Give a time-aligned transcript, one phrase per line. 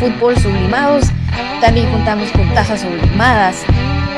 [0.00, 1.04] fútbol sublimados.
[1.60, 3.62] También contamos con tajas sublimadas.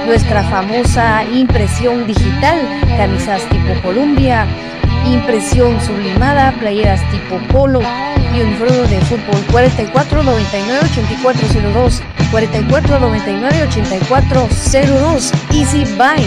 [0.06, 2.60] Nuestra famosa impresión digital,
[2.97, 4.47] camisas tipo Columbia,
[5.04, 7.81] impresión sublimada, playeras tipo polo
[8.34, 12.00] y uniformes de fútbol 4499-8402,
[12.32, 15.32] 4499-8402.
[15.53, 16.25] Easy Buy.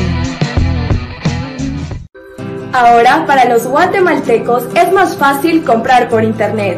[2.73, 6.77] Ahora, para los guatemaltecos es más fácil comprar por internet.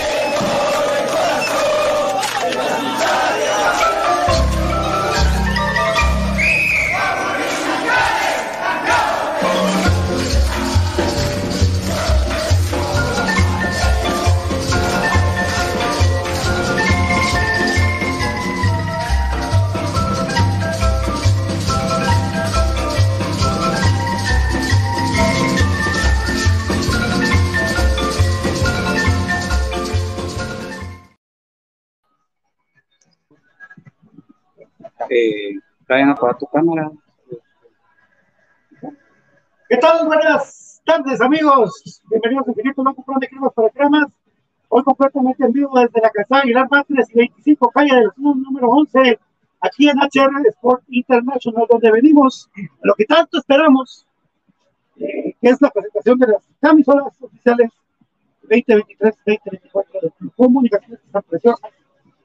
[35.91, 36.89] Brian, apaga tu cámara.
[39.67, 40.05] ¿Qué tal?
[40.05, 42.01] Buenas tardes, amigos.
[42.09, 44.05] Bienvenidos a Infinito Blanco Plan de Cremas para Cremas.
[44.69, 48.69] Hoy completamente en vivo desde la Casa Aguilar Mártires y 25 calle del Sur, número
[48.69, 49.19] 11,
[49.59, 54.07] aquí en HR Sport International, donde venimos a lo que tanto esperamos,
[54.95, 57.69] eh, que es la presentación de las camisolas oficiales
[58.43, 61.69] 2023-2024 de Comunicaciones, están preciosas.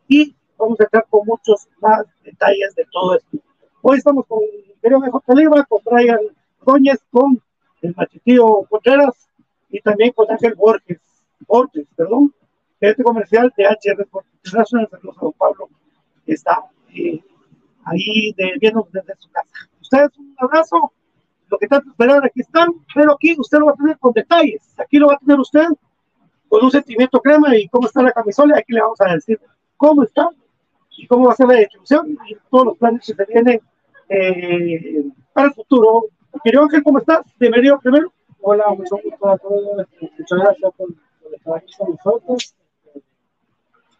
[0.06, 3.38] Y vamos a estar con muchos más detalles de todo esto.
[3.88, 4.40] Hoy estamos con
[4.82, 5.34] querido J.
[5.36, 6.18] Leiva, con Brian
[6.58, 7.40] Ordóñez, con
[7.82, 9.28] el machetío Contreras
[9.70, 10.98] y también con Ángel Borges,
[11.46, 12.34] Borges, perdón,
[12.80, 14.08] gerente comercial de HR
[14.42, 15.68] International de San Pablo,
[16.24, 16.64] que está
[16.96, 17.22] eh,
[17.84, 19.54] ahí de, viendo desde su casa.
[19.80, 20.92] Ustedes un abrazo,
[21.48, 24.62] lo que tanto esperar aquí están, pero aquí usted lo va a tener con detalles,
[24.78, 25.68] aquí lo va a tener usted
[26.48, 29.40] con un sentimiento crema y cómo está la camisola, aquí le vamos a decir
[29.76, 30.28] cómo está
[30.98, 33.60] y cómo va a ser la distribución y todos los planes que se vienen
[34.08, 36.04] eh, para el futuro.
[36.44, 37.24] Querido Ángel, ¿cómo estás?
[37.38, 38.12] Bienvenido primero.
[38.40, 39.86] Hola, mucho gusto a todos.
[40.00, 40.88] Muchas gracias por,
[41.34, 42.54] estar aquí con nosotros.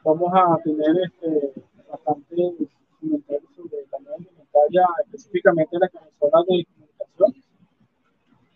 [0.05, 1.53] Vamos a tener este,
[1.91, 2.53] bastante
[3.01, 7.35] comentarios sobre la nueva indumentaria, específicamente la camisola de comunicación,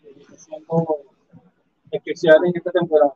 [0.01, 0.97] que siendo
[1.91, 3.13] especial esta temporada.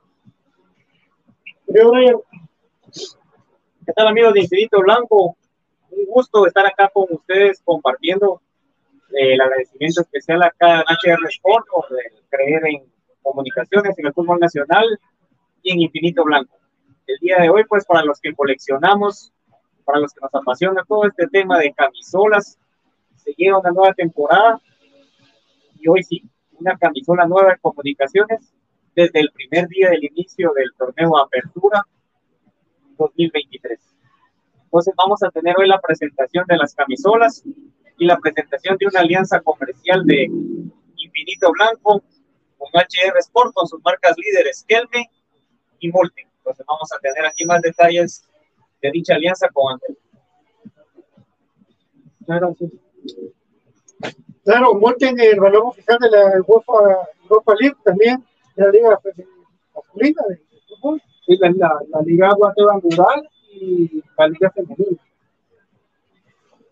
[3.86, 5.38] ¿Qué tal amigos de Infinito Blanco?
[5.96, 8.42] Un gusto estar acá con ustedes compartiendo
[9.12, 12.84] eh, el agradecimiento especial acá en HR Sport por eh, creer en
[13.22, 15.00] comunicaciones en el fútbol nacional
[15.64, 16.58] y en Infinito Blanco.
[17.08, 19.32] El día de hoy, pues para los que coleccionamos,
[19.86, 22.58] para los que nos apasiona todo este tema de camisolas,
[23.16, 24.60] se llega una nueva temporada
[25.80, 26.24] y hoy sí,
[26.60, 28.54] una camisola nueva en comunicaciones
[28.96, 31.86] desde el primer día del inicio del torneo Apertura
[32.98, 33.95] 2023.
[34.76, 37.46] Entonces vamos a tener hoy la presentación de las camisolas
[37.98, 40.24] y la presentación de una alianza comercial de
[40.98, 42.04] Infinito Blanco
[42.58, 45.10] con HR Sport, con sus marcas líderes Kelme
[45.80, 46.28] y Molten.
[46.40, 48.28] Entonces vamos a tener aquí más detalles
[48.82, 49.98] de dicha alianza con Ángel.
[52.28, 52.72] Gracias.
[54.44, 58.26] Claro, Molten, el balón oficial de la UEFA Europa League, también
[58.58, 59.00] de la Liga
[59.74, 61.02] Masculina de Fútbol.
[61.26, 62.82] Sí, la, la, la Liga Guatemala
[63.56, 64.98] y la Liga Femenina.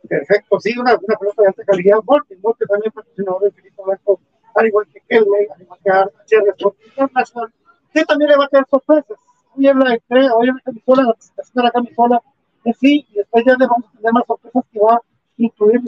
[0.08, 1.98] Perfecto, sí, una, una pelota de alta calidad.
[2.04, 4.20] Molten, Molten también patrocinador de Filipe Blanco,
[4.56, 5.80] al igual que Kelme, al igual
[6.28, 7.54] que Sport International,
[7.94, 9.18] que también le va a tener sorpresas.
[9.56, 12.22] Hoy en la entrega, hoy en la camisola, la presentación de la camisola
[12.66, 15.02] en sí, y después ya le vamos a tener más sorpresas que va a
[15.38, 15.82] incluir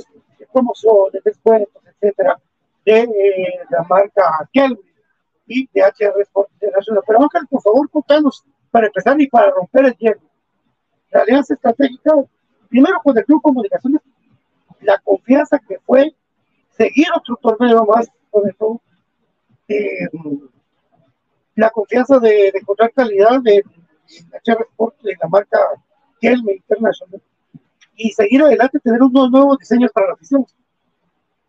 [0.51, 2.39] promociones, descuentos, etcétera,
[2.85, 4.79] de eh, la marca Kelme
[5.47, 7.03] y de HR Sport International.
[7.05, 10.21] Pero Ángel, por favor, contanos, para empezar y para romper el hielo,
[11.21, 12.13] alianza estratégica,
[12.69, 14.01] primero con el Club Comunicaciones,
[14.81, 16.13] la confianza que fue
[16.71, 18.81] seguir otro torneo más con el club,
[19.67, 20.09] eh,
[21.55, 23.63] la confianza de, de encontrar calidad de,
[24.43, 25.59] HR Sport, de la marca
[26.19, 27.21] Kelme International,
[27.95, 30.45] y seguir adelante, tener unos nuevos diseños para la afición.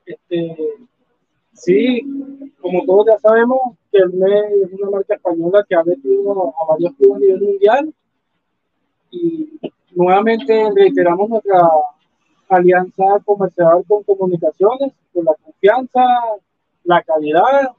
[0.06, 0.56] Este,
[1.52, 2.00] sí,
[2.60, 3.58] como todos ya sabemos,
[3.90, 7.40] que el MEI es una marca española que ha metido a varios clubes a nivel
[7.40, 7.94] mundial
[9.10, 9.58] y
[9.94, 11.68] nuevamente reiteramos nuestra
[12.48, 16.00] alianza comercial con comunicaciones, con la confianza,
[16.84, 17.72] la calidad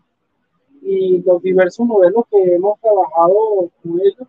[0.81, 4.27] y los diversos modelos que hemos trabajado con ellos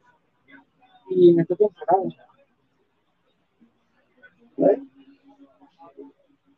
[1.10, 2.02] y en este temporada.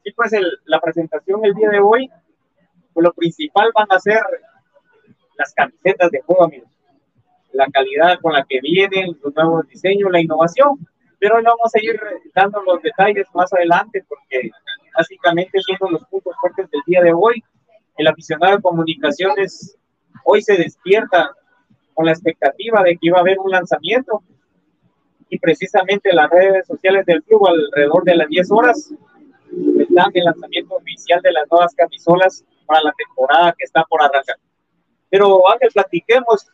[0.02, 2.10] Y pues el, la presentación el día de hoy,
[2.92, 4.20] pues lo principal van a ser
[5.36, 6.79] las camisetas de juego, amigos.
[7.52, 10.78] La calidad con la que vienen, los nuevos diseños, la innovación.
[11.18, 12.00] Pero hoy vamos a ir
[12.34, 14.50] dando los detalles más adelante porque
[14.96, 17.42] básicamente son los puntos fuertes del día de hoy.
[17.96, 19.76] El aficionado de comunicaciones
[20.24, 21.32] hoy se despierta
[21.94, 24.22] con la expectativa de que iba a haber un lanzamiento
[25.28, 28.92] y precisamente las redes sociales del club alrededor de las 10 horas
[29.90, 34.36] dan el lanzamiento oficial de las nuevas camisolas para la temporada que está por arrancar.
[35.08, 36.46] Pero Ángel, platiquemos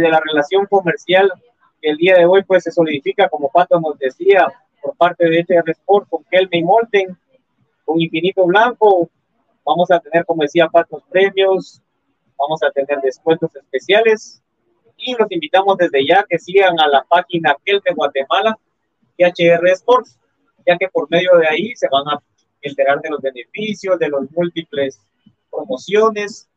[0.00, 1.32] de la relación comercial
[1.80, 4.46] que el día de hoy pues se solidifica, como Pato nos decía,
[4.80, 7.16] por parte de HR Sport con Kelme y Molten,
[7.84, 9.10] con Infinito Blanco.
[9.64, 11.82] Vamos a tener, como decía Pato, premios,
[12.38, 14.42] vamos a tener descuentos especiales
[14.96, 18.56] y los invitamos desde ya que sigan a la página Kelme Guatemala
[19.16, 20.18] y HR Sports,
[20.66, 22.22] ya que por medio de ahí se van a
[22.60, 25.00] enterar de los beneficios, de los múltiples
[25.50, 26.48] promociones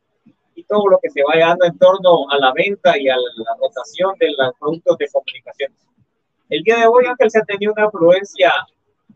[0.56, 3.56] y todo lo que se vaya dando en torno a la venta y a la
[3.60, 5.76] rotación de los productos de comunicaciones.
[6.48, 8.52] El día de hoy, Ángel, se ha tenido una afluencia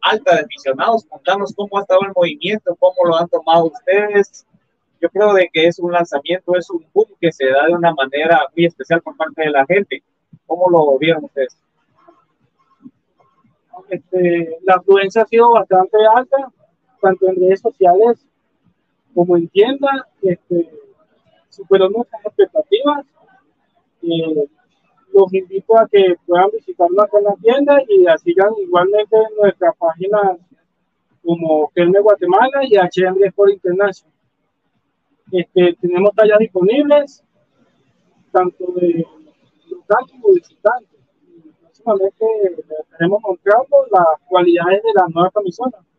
[0.02, 1.06] alta de aficionados.
[1.06, 4.46] Contanos cómo ha estado el movimiento, cómo lo han tomado ustedes.
[5.00, 7.94] Yo creo de que es un lanzamiento, es un boom que se da de una
[7.94, 10.02] manera muy especial por parte de la gente.
[10.46, 11.56] ¿Cómo lo vieron ustedes?
[13.88, 16.52] Este, la afluencia ha sido bastante alta,
[17.00, 18.18] tanto en redes sociales
[19.14, 20.06] como en tienda.
[20.22, 20.70] Este,
[21.50, 23.06] superó nuestras expectativas.
[25.12, 30.38] Los invito a que puedan visitarnos en la tienda y sigan igualmente en nuestra página
[31.22, 34.14] como Kelme Guatemala y HM Sport International.
[35.32, 37.22] Este, tenemos tallas disponibles,
[38.32, 39.06] tanto de
[39.68, 41.00] local como visitantes.
[41.60, 42.26] Próximamente
[42.80, 45.89] estaremos mostrando las cualidades de las nuevas camisolas.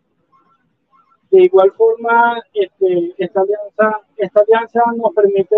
[1.32, 5.56] De igual forma, este, esta, alianza, esta alianza nos permite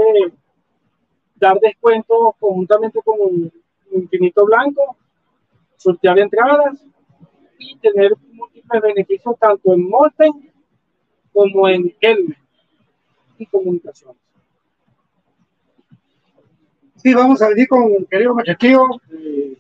[1.36, 3.52] dar descuentos conjuntamente con un
[3.92, 4.96] Infinito Blanco,
[5.78, 6.86] sortear entradas
[7.58, 10.52] y tener múltiples beneficios tanto en Molten
[11.32, 12.38] como en Elme
[13.40, 14.18] y comunicaciones.
[16.98, 19.58] Sí, vamos a venir con el querido Machaquillo eh,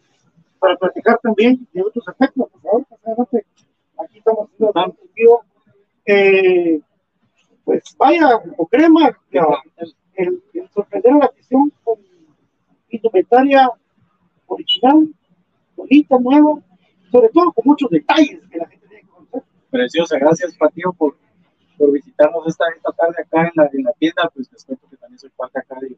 [0.60, 2.50] para platicar también de otros aspectos.
[2.51, 3.27] Por favor,
[3.98, 5.43] aquí estamos haciendo contigo.
[6.05, 6.81] Eh,
[7.63, 11.98] pues vaya, o crema, el, el, el sorprender a la afición con
[12.89, 13.69] indumentaria
[14.48, 15.07] original,
[15.75, 16.60] bonita, nueva,
[17.12, 19.43] sobre todo con muchos detalles que la gente tiene que conocer.
[19.69, 21.15] Preciosa, gracias Patio por,
[21.77, 24.98] por visitarnos esta, esta tarde acá en la, en la tienda, pues les cuento que
[24.98, 25.95] también soy parte acá de,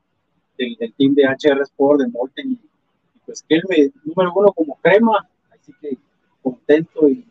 [0.57, 4.31] del, del team de HR Sport, de Molten, y, y pues que él me, número
[4.35, 5.97] uno como crema, así que
[6.43, 7.25] contento y,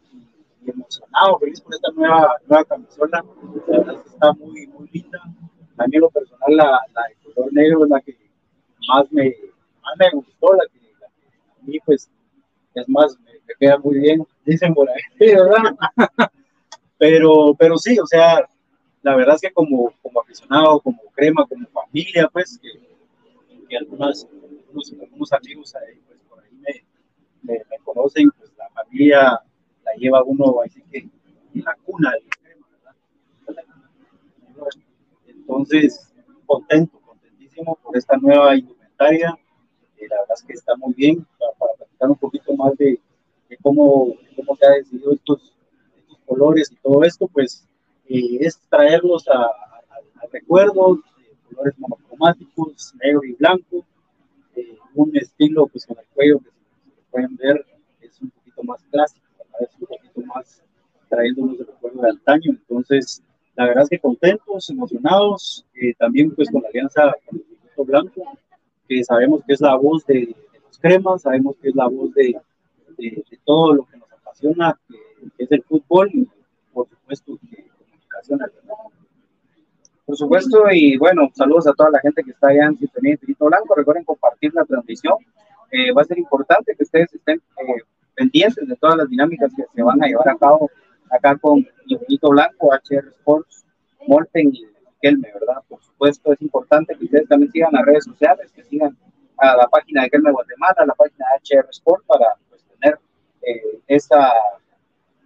[0.70, 3.24] emocionado, feliz por esta nueva, nueva camisola,
[3.66, 5.20] la verdad está muy, muy linda,
[5.76, 8.16] a mí lo personal la, la de color negro es la que
[8.88, 9.34] más me,
[9.82, 11.26] más me gustó, la que, la que
[11.60, 12.10] a mí pues
[12.74, 15.76] es más, me, me queda muy bien, dicen por ahí, ¿verdad?
[16.98, 18.48] pero, pero sí, o sea,
[19.02, 22.70] la verdad es que como, como aficionado, como crema, como familia, pues, que,
[23.68, 26.84] que algunas, algunos, algunos amigos ahí, pues, por ahí me,
[27.42, 29.40] me, me conocen, pues la familia
[29.84, 32.94] la lleva uno así que en la cuna del crema, ¿verdad?
[35.26, 36.12] Entonces,
[36.46, 39.36] contento, contentísimo por esta nueva indumentaria.
[39.98, 43.00] Eh, la verdad es que está muy bien para, para platicar un poquito más de,
[43.62, 45.52] cómo, cómo se ha decidido estos,
[46.26, 47.66] colores y todo esto, pues
[48.08, 49.82] eh, es traerlos a, a-
[50.22, 53.84] al recuerdo de colores monocromáticos, negro y blanco,
[54.56, 57.66] eh, un estilo pues con el cuello que lo pueden ver
[58.00, 59.24] es un poquito más clásico.
[59.60, 60.62] Es un poquito más
[61.08, 63.22] trayéndonos el recuerdo de antaño, entonces
[63.56, 67.84] la verdad es que contentos, emocionados, eh, también pues con la alianza con el Instituto
[67.84, 68.22] Blanco,
[68.88, 72.12] que sabemos que es la voz de, de los cremas, sabemos que es la voz
[72.14, 72.36] de,
[72.98, 74.96] de, de todo lo que nos apasiona, que,
[75.36, 76.28] que es el fútbol y
[76.72, 78.40] por supuesto que comunicación.
[80.04, 83.46] Por supuesto, y bueno, saludos a toda la gente que está allá en Sintonía Infinito
[83.46, 83.74] Blanco.
[83.74, 85.14] Recuerden compartir la transmisión.
[85.70, 87.82] Eh, va a ser importante que ustedes estén eh,
[88.14, 90.70] pendientes de todas las dinámicas que se van a llevar a cabo
[91.10, 93.64] acá con Infinito Blanco, HR Sports,
[94.06, 94.66] Molten y
[95.00, 95.62] Kelme, ¿verdad?
[95.68, 98.96] Por supuesto, es importante que ustedes también sigan las redes sociales, que sigan
[99.38, 102.98] a la página de Kelme Guatemala, a la página de HR Sport para pues, tener
[103.42, 104.32] eh, esa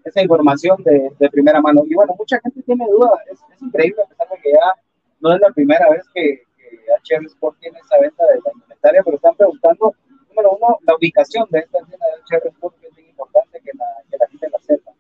[0.09, 1.83] esa información de, de, primera mano.
[1.87, 4.73] Y bueno, mucha gente tiene dudas, es, es, increíble a pesar de que ya
[5.21, 9.03] no es la primera vez que, que HR Sport tiene esa venta de la inventaria,
[9.05, 9.95] pero están preguntando,
[10.39, 13.71] número uno, la ubicación de esta tienda de HR Sport, que es bien importante que
[13.75, 14.93] la, que la gente la sepa.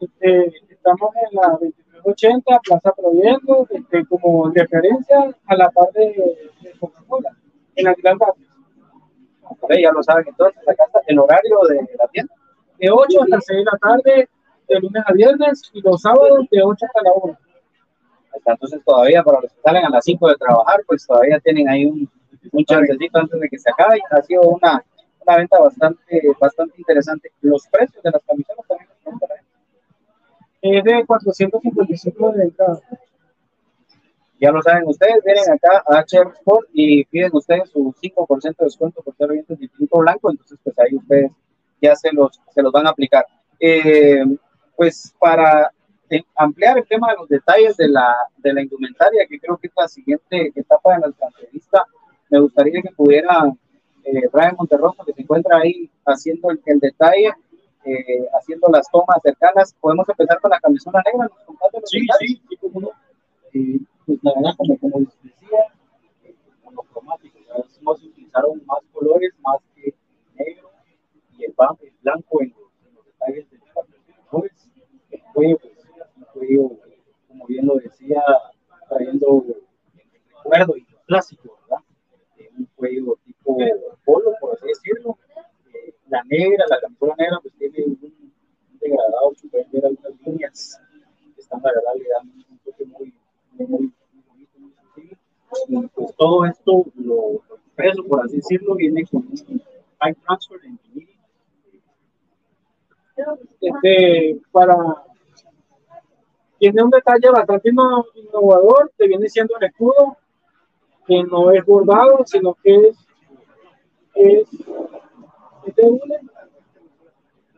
[0.00, 6.78] Este, estamos en la 2380 Plaza Proviendo, este, como referencia a la parte de, de
[6.78, 7.36] Coca-Cola,
[7.76, 8.18] en la Gran.
[9.62, 12.34] Okay, ya lo saben, entonces acá está el horario de la tienda
[12.78, 14.28] de 8 hasta 6 de la tarde,
[14.68, 17.38] de lunes a viernes, y los sábados de 8 hasta la 1.
[18.46, 21.84] Entonces todavía para los que salen a las 5 de trabajar, pues todavía tienen ahí
[21.84, 22.08] un,
[22.52, 24.00] un chancecito antes de que se acabe.
[24.10, 24.84] Ha sido una,
[25.26, 27.32] una venta bastante, bastante interesante.
[27.40, 29.38] Los precios de las camisetas también por ahí.
[30.62, 32.80] Es de 455 de entrada.
[34.40, 38.64] Ya lo saben ustedes, vienen acá a HR Sport y piden ustedes su 5% de
[38.64, 41.30] descuento por ser oyentes de Instituto Blanco, entonces pues ahí ustedes
[41.82, 43.26] ya se los, se los van a aplicar.
[43.58, 44.24] Eh,
[44.76, 45.70] pues para
[46.36, 49.72] ampliar el tema de los detalles de la, de la indumentaria, que creo que es
[49.76, 51.84] la siguiente etapa de nuestra entrevista,
[52.30, 53.52] me gustaría que pudiera
[54.04, 57.32] eh, Brian Monterroso, que se encuentra ahí haciendo el, el detalle,
[57.84, 59.74] eh, haciendo las tomas cercanas.
[59.80, 61.28] Podemos empezar con la camisona negra.
[61.28, 62.90] ¿Nos sí, sí, sí, como.
[63.52, 65.58] Eh, pues la verdad, como, como les decía,
[66.24, 66.34] eh,
[66.64, 67.38] monocromático,
[67.82, 69.94] no se utilizaron más colores, más que
[70.38, 70.70] negro
[71.36, 74.68] y el, el blanco en los, en los detalles de los colores.
[75.10, 75.72] El cuello, pues,
[76.16, 76.70] un cuello,
[77.28, 78.22] como bien lo decía,
[78.88, 79.56] trayendo el
[80.36, 81.48] recuerdo y clásico.
[81.48, 81.59] Eh,
[82.60, 83.56] un cuello tipo
[84.04, 85.18] polo, por así decirlo.
[86.08, 88.32] La negra, la camisola negra, pues tiene un,
[88.80, 90.80] degradado, se pueden ver algunas líneas
[91.34, 93.14] que están, la verdad, le dan un toque muy,
[93.52, 93.92] muy, muy
[94.28, 95.16] muy sencillo.
[95.68, 99.62] Y pues todo esto, lo, lo expreso, por así decirlo, viene con un
[100.00, 101.20] high transfer en Infinity
[103.60, 104.76] este, para
[106.58, 110.16] tiene un detalle bastante innovador que viene siendo el escudo
[111.10, 112.96] que no es bordado sino que es
[114.14, 114.48] es,
[115.66, 116.00] es de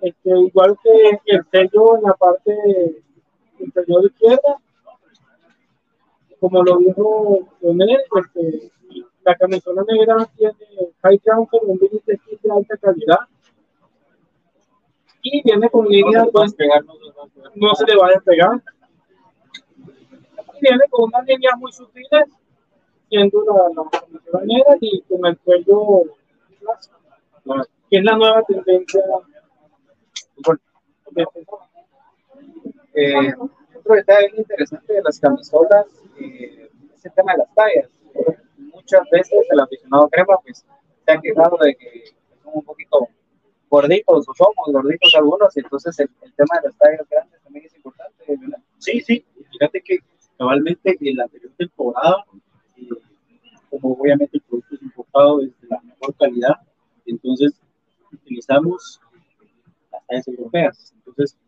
[0.01, 2.53] este, igual que el sello en la parte
[3.59, 4.57] inferior izquierda
[6.41, 8.73] como lo dijo Leonel este,
[9.25, 10.55] la camisola negra tiene
[11.03, 13.19] high transfer un límite de alta calidad.
[15.23, 18.63] Y viene con líneas no, no, no, se le va a despegar.
[20.55, 22.25] Y viene con unas líneas muy sutiles,
[23.13, 26.05] siendo la, la y con el cuello
[27.91, 29.03] que es la nueva tendencia.
[32.95, 33.35] Eh,
[33.75, 35.87] otro detalle interesante de las camisolas
[36.21, 37.91] eh, es el tema de las tallas.
[38.57, 40.65] Muchas veces el aficionado crema pues,
[41.05, 42.05] se ha quejado de que
[42.43, 43.09] son un poquito
[43.69, 47.67] gorditos o somos gorditos algunos, y entonces el, el, tema de las tallas grandes también
[47.67, 48.25] es importante.
[48.29, 48.59] ¿verdad?
[48.79, 49.99] Sí, sí, fíjate que
[50.39, 52.25] cabalmente en la anterior temporada,
[53.71, 56.57] como obviamente el producto es importado es de la mejor calidad,
[57.07, 57.53] entonces
[58.13, 59.01] utilizamos
[59.91, 61.39] las tallas europeas, entonces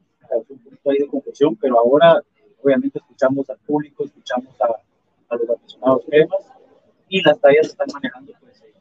[0.48, 2.22] un poquito ahí de confusión, pero ahora
[2.62, 6.40] obviamente escuchamos al público, escuchamos a, los mencionados cremas,
[7.08, 8.72] y las tallas están manejando pues eh,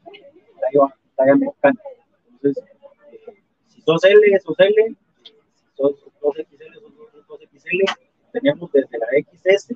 [0.60, 1.80] talla, talla mexicana.
[2.32, 2.64] Entonces,
[3.12, 5.34] eh, si sos L, sos L, si
[5.76, 7.98] sos 2XL, sos 2XL,
[8.32, 9.76] tenemos desde la XS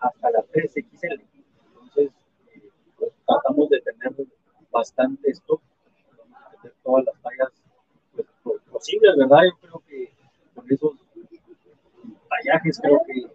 [0.00, 1.22] hasta la 3XL.
[2.98, 4.14] Pues, tratamos de tener
[4.70, 7.52] bastante a tener todas las tallas
[8.14, 9.42] pues, po- posibles, ¿verdad?
[9.44, 10.12] Yo creo que
[10.54, 10.92] con esos
[12.28, 13.26] tallajes creo que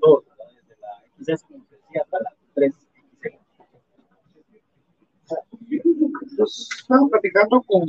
[0.00, 0.24] todos.
[0.56, 3.38] Desde la XS, como se decía, hasta la 3XL.
[5.70, 7.82] Entonces, estamos platicando con,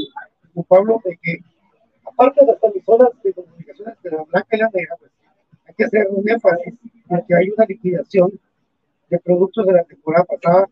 [0.54, 1.38] con Pablo de que,
[2.06, 5.12] aparte de las emisoras de comunicaciones de la blanca y la negra, pues,
[5.66, 6.74] hay que hacer un énfasis
[7.10, 8.40] en que hay una liquidación
[9.10, 10.70] de productos de la temporada pasada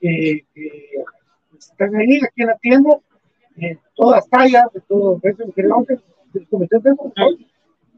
[0.00, 0.90] que, que
[1.58, 2.98] están ahí, aquí en la tienda,
[3.56, 5.98] de todas tallas, de todo precio, creo que
[6.32, 7.26] les comenté de eso, ¿no?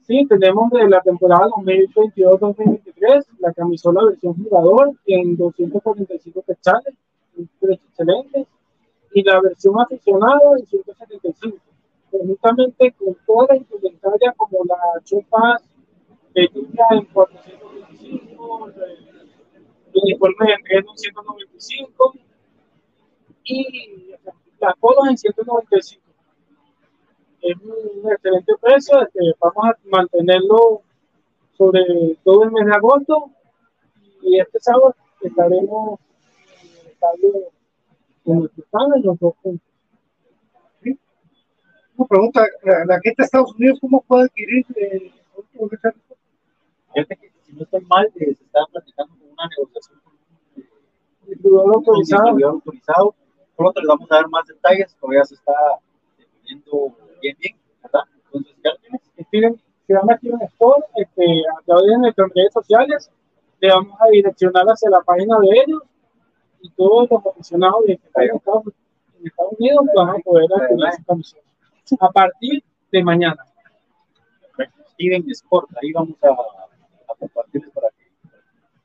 [0.06, 6.94] Sí, tenemos de la temporada 2022-2023 la camisola versión jugador en 245 quetzales,
[7.36, 8.46] excelentes,
[9.12, 11.56] y la versión aficionado en 175.
[12.10, 15.62] Pues justamente con toda la indumentaria como la chupas
[16.34, 18.72] lluvia en 425,
[19.96, 22.14] el uniforme de riesgo en 195
[23.44, 24.10] y
[24.60, 26.02] las colas en 195
[27.42, 30.82] es un excelente precio, este, vamos a mantenerlo
[31.56, 31.82] sobre
[32.24, 33.30] todo el mes de agosto
[34.22, 36.00] y este sábado estaremos
[36.62, 37.52] en el estadio
[38.24, 39.68] stand en los dos puntos.
[41.96, 45.12] Una pregunta, la, la gente de Estados Unidos, ¿cómo puede adquirir eh,
[45.54, 45.92] productos
[47.56, 50.68] no estoy mal, eh, se estaba platicando con una negociación con un eh,
[51.26, 52.22] Distribuidor un autorizado.
[52.22, 53.14] distribuidor autorizado.
[53.56, 55.52] Pronto les vamos a dar más detalles, todavía se está
[56.18, 58.02] definiendo bien, bien, ¿verdad?
[58.26, 58.70] Entonces, ya
[59.30, 59.60] tienes.
[59.86, 61.22] Se llama Steven Store, este,
[61.56, 63.10] a través de nuestras redes sociales,
[63.60, 65.82] le vamos a direccionar hacia la página de ellos
[66.60, 68.64] y todos los aficionados de que en Estados,
[69.18, 71.46] en Estados Unidos van a poder adquirir su camiseta
[72.00, 73.44] a partir de mañana.
[74.92, 76.65] Steven Sport, ahí vamos a
[77.18, 78.04] compartirles para que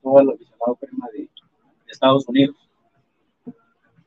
[0.01, 1.29] todo el aficionado crema de, de
[1.87, 2.55] Estados Unidos.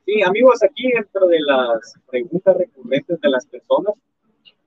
[0.05, 3.95] Sí, amigos, aquí dentro de las preguntas recurrentes de las personas,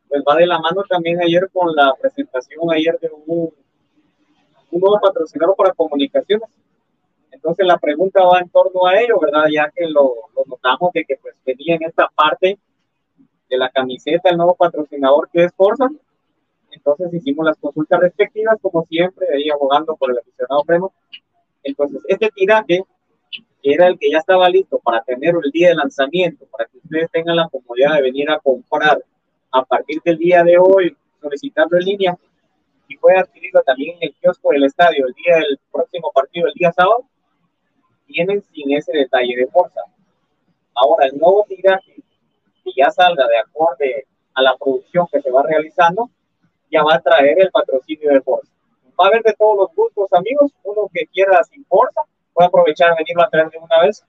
[0.08, 3.52] pues va de la mano también ayer con la presentación ayer de un,
[4.70, 6.48] un nuevo patrocinador para comunicaciones.
[7.30, 9.44] Entonces la pregunta va en torno a ello, ¿verdad?
[9.52, 12.58] Ya que lo, lo notamos de que pues venía en esta parte
[13.48, 15.88] de la camiseta el nuevo patrocinador que es Forza.
[16.78, 20.92] Entonces hicimos las consultas respectivas, como siempre, ahí abogando por el aficionado Premo.
[21.64, 22.84] Entonces, este tiraje
[23.62, 27.10] era el que ya estaba listo para tener el día de lanzamiento, para que ustedes
[27.10, 29.02] tengan la comodidad de venir a comprar
[29.50, 32.18] a partir del día de hoy, solicitarlo en línea
[32.86, 36.54] y puede adquirirlo también en el kiosco del estadio el día del próximo partido, el
[36.54, 37.04] día sábado,
[38.06, 39.80] vienen sin ese detalle de fuerza.
[40.74, 41.96] Ahora, el nuevo tiraje,
[42.64, 46.08] que ya salga de acorde a la producción que se va realizando,
[46.70, 48.52] ya va a traer el patrocinio de Forza.
[49.00, 50.52] Va a haber de todos los gustos, amigos.
[50.64, 52.02] Uno que quiera sin Forza,
[52.32, 54.04] puede aprovechar venirlo a traer de una vez,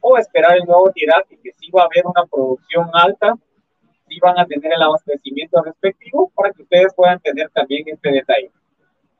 [0.00, 3.34] o esperar el nuevo tiraje, que sí va a haber una producción alta,
[4.08, 8.50] sí van a tener el abastecimiento respectivo, para que ustedes puedan tener también este detalle.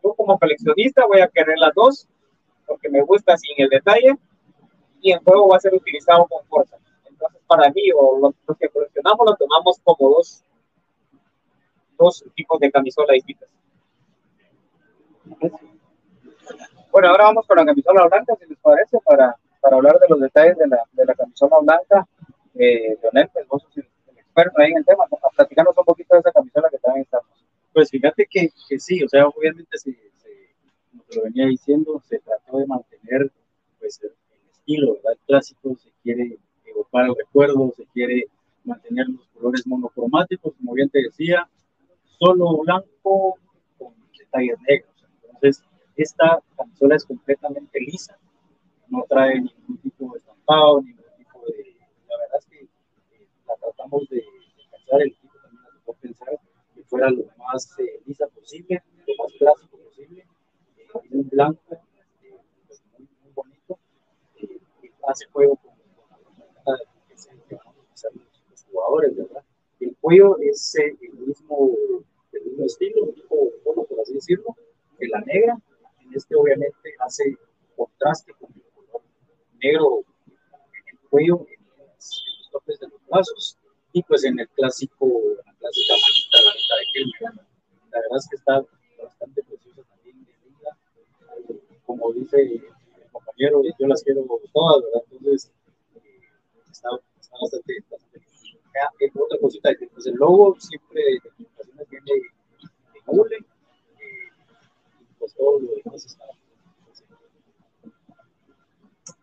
[0.02, 2.08] Yo como coleccionista voy a querer las dos,
[2.66, 4.14] porque me gusta sin el detalle,
[5.02, 6.76] y el juego va a ser utilizado con fuerza.
[7.06, 10.42] Entonces, para mí, o los, los que coleccionamos, lo tomamos como dos,
[12.00, 13.48] dos tipos de camisola distintas.
[16.90, 20.20] Bueno, ahora vamos con la camisola blanca, si les parece, para, para hablar de los
[20.20, 22.08] detalles de la, de la camisola blanca.
[22.54, 23.86] Eh, Leonel, pues vos sos el,
[24.16, 25.18] experto ahí en el tema, ¿no?
[25.22, 27.28] a platicarnos un poquito de esa camisola que también estamos.
[27.72, 29.96] Pues fíjate que, que sí, o sea, obviamente, se,
[30.90, 33.30] como te lo venía diciendo, se trató de mantener
[33.78, 34.12] pues, el,
[34.50, 34.96] estilo.
[34.96, 38.26] El clásico, se quiere evocar el recuerdo, se quiere
[38.64, 41.48] mantener los colores monocromáticos, como bien te decía,
[42.20, 43.38] solo blanco
[43.78, 44.94] con detalles negros.
[45.24, 45.64] Entonces,
[45.96, 48.16] esta camisola es completamente lisa,
[48.88, 51.76] no trae ningún tipo de estampado, ningún tipo de...
[52.08, 54.24] La verdad es que eh, la tratamos de, de
[54.70, 56.40] pensar, el equipo también trató de pensar
[56.74, 60.26] que fuera lo más eh, lisa posible, lo más clásico posible,
[60.76, 61.74] eh, un blanco
[62.22, 62.34] eh,
[62.66, 63.78] pues, muy, bonito,
[64.36, 64.60] que
[65.08, 66.78] hace juego con, con la
[67.08, 69.44] que se que van a utilizar los, jugadores, ¿verdad?
[69.80, 71.70] El cuello es el mismo,
[72.40, 74.56] el mismo estilo, el mismo tono, por así decirlo,
[74.98, 75.58] que la negra,
[76.00, 77.36] en este obviamente hace
[77.76, 79.02] contraste con el color
[79.62, 80.04] negro
[80.38, 83.56] en el cuello, en los, topes de los brazos
[83.92, 85.06] y pues en el clásico,
[85.44, 87.46] la clásica manita larga de Kelmer.
[87.92, 88.64] La verdad es que está
[89.02, 90.76] bastante preciosa también de linda,
[91.86, 95.02] como dice el compañero, yo las quiero todas, ¿verdad?
[95.10, 95.50] Entonces,
[95.94, 96.20] eh,
[96.70, 96.88] está,
[97.40, 98.09] bastante, bastante
[99.00, 101.02] eh, otra cosita, pues el logo siempre
[101.88, 102.12] viene
[102.94, 106.24] de Google, y pues todo lo demás está.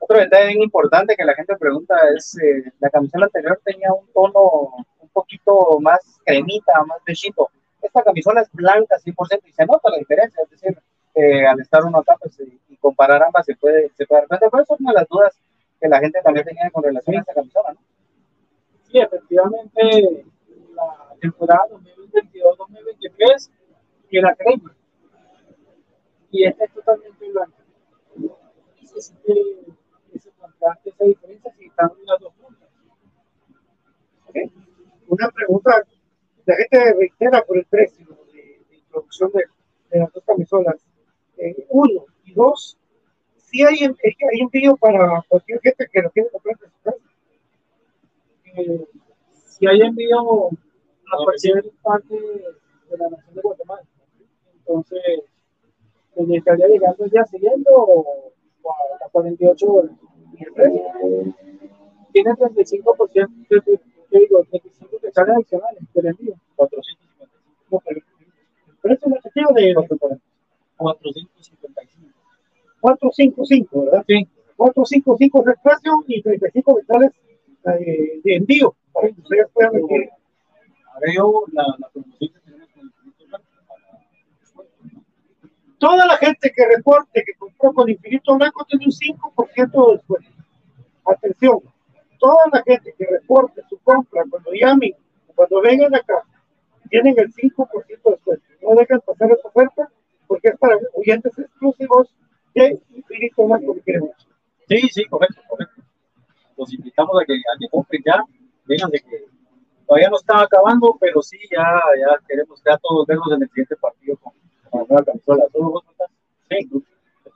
[0.10, 4.86] Detalle bien importante que la gente pregunta es, eh, la camisola anterior tenía un tono
[5.00, 7.50] un poquito más cremita, más bechito.
[7.82, 10.78] Esta camisola es blanca 100% y se nota la diferencia, es decir,
[11.14, 14.50] eh, al estar uno acá pues, y comparar ambas se puede, se puede dar cuenta,
[14.50, 15.38] pero eso es una de las dudas
[15.80, 17.80] que la gente también tenía con relación a esta camisola, ¿no?
[18.90, 20.26] Sí, efectivamente,
[20.74, 23.50] la temporada 2022-2023
[24.12, 24.76] era crema.
[26.32, 27.58] Y esta es totalmente blanca.
[28.82, 29.34] Y se siente
[30.14, 32.70] ese contraste, esa diferencia si están en las dos puntas.
[35.08, 35.84] Una pregunta,
[36.46, 40.76] la gente reitera por el precio de, de introducción de, las dos camisolas.
[41.38, 42.78] Eh, uno y dos,
[43.38, 46.98] si hay, en- hay envío para cualquier gente que lo quiera comprar de su casa.
[48.56, 48.86] Eh,
[49.46, 53.82] si hay envío a cualquier parte de la nación de Guatemala.
[54.60, 55.02] Entonces,
[56.16, 58.06] me estaría llegando el día siguiente o
[58.66, 59.92] a las 48 horas.
[62.12, 63.80] Tiene 35%, de-
[64.10, 64.44] ¿qué digo?
[64.50, 66.34] 35 pesos adicionales del envío.
[66.56, 67.28] 455.
[67.72, 68.04] No, pero el
[68.82, 69.74] precio efectivo de
[70.78, 72.14] 455.
[72.82, 74.04] 455, ¿verdad?
[74.08, 74.28] Sí.
[74.56, 77.12] 455 es el precio y 35 metales
[77.74, 80.10] de envío para que ustedes puedan adquirir.
[80.96, 82.92] Agrego la, la promoción que tenemos con el
[85.80, 90.32] Toda la gente que reporte que compró con Infinito Blanco tiene un 5% de descuento.
[91.06, 91.60] Atención,
[92.20, 94.94] toda la gente que reporte su compra cuando llamen,
[95.28, 96.24] o cuando vengan acá,
[96.90, 98.44] tienen el 5% de descuento.
[98.62, 99.90] No dejen pasar esta oferta
[100.28, 102.10] porque es para oyentes exclusivos
[102.56, 103.76] de Infinito Blanco.
[104.68, 105.82] Sí, sí, correcto, correcto.
[106.58, 108.24] Los invitamos a que, a que compren ya.
[108.66, 109.26] Vengan de que
[109.86, 111.64] todavía no está acabando, pero sí, ya,
[111.98, 114.34] ya queremos ya todos vernos en el siguiente partido con,
[114.70, 115.46] con la nueva camisola.
[115.52, 116.10] ¿Solo vos faltas?
[116.50, 116.70] Sí,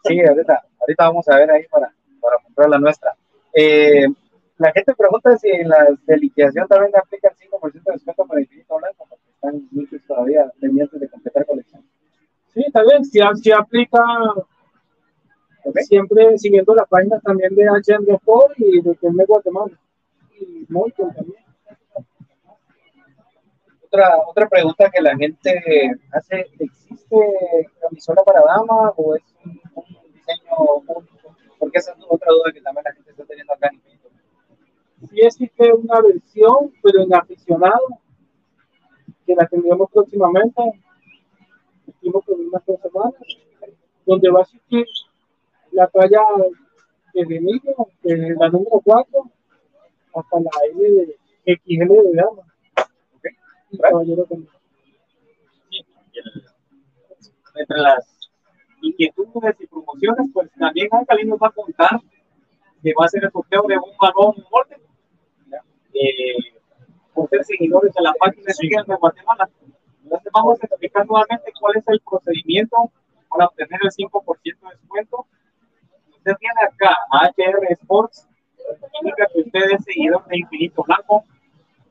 [0.03, 3.13] Sí, ahorita, ahorita vamos a ver ahí para, para comprar la nuestra.
[3.53, 4.07] Eh,
[4.57, 8.77] la gente pregunta si en las de liquidación también aplican 5% de descuento para Infinito
[8.77, 11.84] Blanco, porque están muchos todavía pendientes de completar colección.
[12.53, 13.99] Sí, bien, si, si aplica
[15.84, 19.78] Siempre siguiendo la página también de HM Sport y de Kelme Guatemala.
[20.39, 21.43] Y Molten también.
[23.86, 27.15] Otra, otra pregunta que la gente hace, ¿existe
[27.82, 31.04] camisola para dama o es un, un diseño único?
[31.60, 33.82] Porque esa es otra duda que también la gente está teniendo acá en.
[35.10, 37.82] Sí existe una versión, pero en aficionado,
[39.26, 40.62] que la tendremos próximamente,
[41.88, 43.15] estimo que en unas dos semanas,
[44.06, 44.86] donde va a existir
[45.71, 46.21] la talla
[47.13, 49.31] desde niño, desde la número 4,
[50.15, 51.05] hasta la L
[51.45, 52.41] de XL de dama.
[53.15, 53.25] ¿ok?
[53.71, 54.49] Y caballero también.
[55.69, 56.45] Sí, y el-
[57.55, 58.29] entre las
[58.81, 61.99] inquietudes y promociones, pues también Alcalí nos va a contar
[62.81, 64.77] que va a ser el sorteo de un balón molde.
[65.93, 66.55] Eh,
[67.13, 69.49] por ser seguidores de la página de de Guatemala.
[70.03, 72.91] Entonces vamos a explicar nuevamente cuál es el procedimiento
[73.29, 75.27] para obtener el 5% de descuento.
[76.21, 78.27] Usted viene acá a HR Sports,
[79.01, 81.23] indica que usted es seguidor de Infinito Blanco,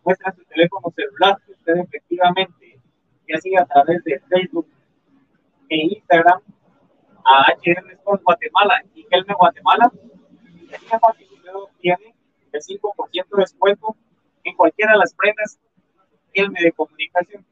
[0.05, 2.79] muestra su teléfono celular, que usted efectivamente
[3.29, 4.69] ya sigue a través de Facebook
[5.69, 6.41] e Instagram
[7.25, 9.91] a HR Sports Guatemala y Kelme Guatemala.
[10.61, 12.15] Y así fácil usted obtiene
[12.53, 13.97] el 5% de descuento
[14.45, 15.59] en cualquiera de las prendas
[16.33, 17.45] Kelme de comunicación.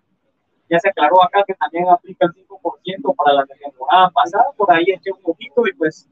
[0.71, 4.85] Ya se aclaró acá que también aplica el 5% para la temporada pasada, por ahí
[4.87, 6.09] eché un poquito y pues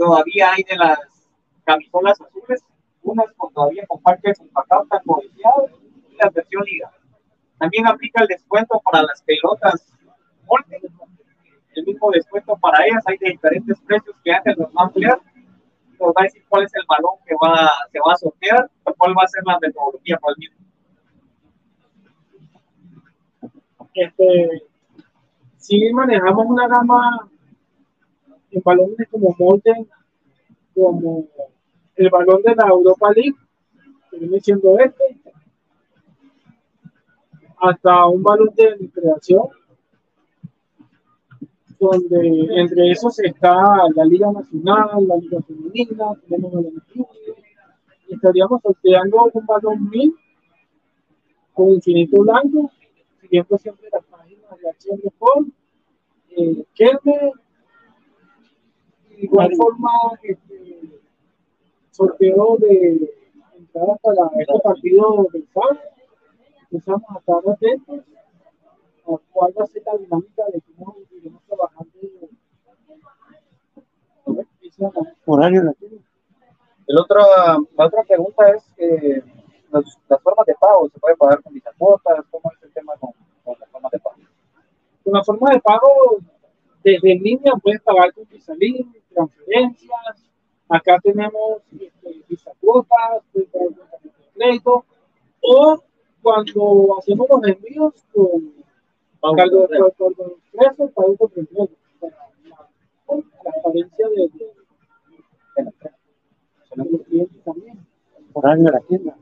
[0.00, 0.98] todavía hay de las
[1.64, 2.64] camisolas azules,
[3.02, 6.90] unas con todavía con parches empacados tan y la versión liga.
[7.58, 9.92] También aplica el descuento para las pelotas
[10.46, 10.80] molde,
[11.74, 15.20] el mismo descuento para ellas, hay de diferentes precios que Ángel nos va a ampliar,
[16.00, 19.12] nos va a decir cuál es el balón que va, se va a sortear, cuál
[19.12, 20.60] va a ser la metodología para el mismo.
[23.92, 24.62] Este,
[25.92, 27.30] manejamos una gama
[28.50, 29.88] en balones como Molten,
[30.74, 31.26] como
[31.96, 33.36] el balón de la Europa League,
[34.10, 35.20] que viene siendo este,
[37.60, 39.48] hasta un balón de creación,
[41.78, 43.54] donde entre esos está
[43.94, 46.82] la Liga Nacional, la Liga Femenina, tenemos el
[48.08, 50.14] y estaríamos sorteando un balón mil
[51.54, 52.70] con infinito blanco,
[53.20, 55.48] siguiendo siempre las páginas de Acción de Sport,
[56.30, 57.32] eh, Kelme
[59.22, 59.90] igual forma,
[60.22, 61.00] este,
[61.90, 63.10] sorteo de
[63.56, 65.80] entradas para este partido del sábado.
[66.70, 68.00] Empezamos a estar atentos
[69.06, 71.90] a cuál va a ser la dinámica de cómo iremos trabajando.
[75.26, 75.98] Horario latino.
[76.86, 77.20] El otro,
[77.76, 79.22] la otra pregunta es que
[79.70, 82.24] las, las formas de pago, ¿se puede pagar con cuotas?
[82.30, 83.10] ¿Cómo es el tema con,
[83.44, 84.16] con las formas de pago?
[85.04, 86.18] Con la forma de pago
[86.82, 90.24] desde en línea puedes pagar con Visa Link, transferencias.
[90.68, 93.22] Acá tenemos este, Visa cuotas,
[94.34, 94.84] crédito.
[95.40, 95.82] O
[96.22, 101.16] cuando hacemos los envíos con cargo de expreso, pago.
[102.00, 102.16] Para
[102.48, 104.44] la transparencia de, de,
[105.56, 105.96] de la empresa.
[106.76, 107.86] de los clientes también.
[108.32, 109.16] Horario de la tienda.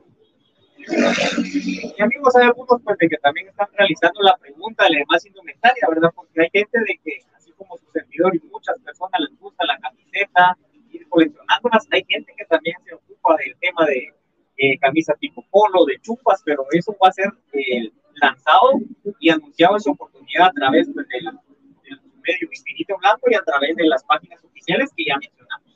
[0.87, 5.25] Y amigos, hay algunos pues, de que también están realizando la pregunta de la demás
[5.25, 6.11] indumentaria, ¿verdad?
[6.15, 7.19] Porque hay gente de que,
[7.59, 10.57] como su servidor y muchas personas les gusta la camiseta,
[10.91, 14.13] ir coleccionándolas, hay gente que también se ocupa del tema de
[14.57, 18.79] eh, camisa tipo polo, de chupas, pero eso va a ser eh, lanzado
[19.19, 23.41] y anunciado en su oportunidad a través pues, del, del medio Infinito Blanco y a
[23.41, 25.67] través de las páginas oficiales que ya mencionamos.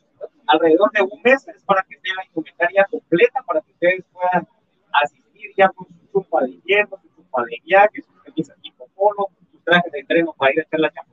[0.47, 4.47] Alrededor de un mes es para que esté la indumentaria completa, para que ustedes puedan
[5.01, 9.29] asistir ya con su chupa de invierno, su chupa de viaje, sus camisas tipo polo,
[9.51, 11.12] sus trajes de entreno para ir a hacer la chamusquita